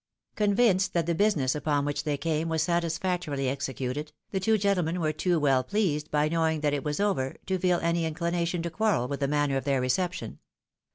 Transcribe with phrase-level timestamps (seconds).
[0.35, 5.13] Convinced that the business upon which they came was satisfactorily executed, the two gentlemen were
[5.13, 9.07] too well pleased by knowing that it was over to feel any inclination to quarrel
[9.07, 10.39] with the manner of their reception.